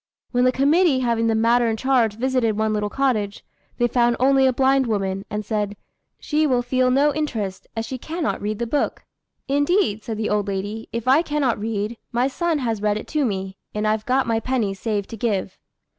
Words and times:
When 0.31 0.45
the 0.45 0.51
committee 0.51 1.01
having 1.01 1.27
the 1.27 1.35
matter 1.35 1.67
in 1.67 1.77
charge 1.77 2.15
visited 2.15 2.57
one 2.57 2.73
little 2.73 2.89
cottage, 2.89 3.45
they 3.77 3.87
found 3.87 4.15
only 4.19 4.47
a 4.47 4.51
blind 4.51 4.87
woman, 4.87 5.25
and 5.29 5.45
said, 5.45 5.77
"She 6.19 6.47
will 6.47 6.63
feel 6.63 6.89
no 6.89 7.13
interest, 7.13 7.67
as 7.77 7.85
she 7.85 7.99
cannot 7.99 8.41
read 8.41 8.57
the 8.57 8.65
book." 8.65 9.05
"Indeed," 9.47 10.03
said 10.03 10.17
the 10.17 10.31
old 10.31 10.47
lady, 10.47 10.89
"if 10.91 11.07
I 11.07 11.21
cannot 11.21 11.59
read, 11.59 11.97
my 12.11 12.27
son 12.27 12.57
has 12.57 12.81
read 12.81 12.97
it 12.97 13.07
to 13.09 13.23
me, 13.23 13.57
and 13.75 13.87
I've 13.87 14.07
got 14.07 14.25
my 14.25 14.39
penny 14.39 14.73
saved 14.73 15.07
to 15.11 15.17
give." 15.17 15.59